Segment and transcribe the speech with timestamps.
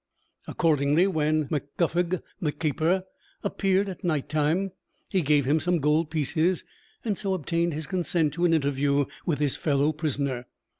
[0.47, 3.03] Accordingly, when Mac Guffog, the keeper,
[3.43, 4.71] appeared at night time,
[5.09, 6.63] he gave him some gold pieces,
[7.05, 10.47] and so obtained his consent to an interview with his fellow prisoner.